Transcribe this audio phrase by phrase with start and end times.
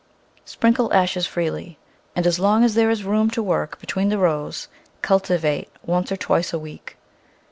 [0.45, 1.77] Sprinkle ashes freely,
[2.15, 4.67] and as long as there is room to work between the rows
[5.03, 6.97] cultivate once or twice a week.